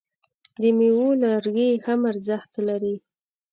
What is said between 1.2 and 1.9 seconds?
لرګي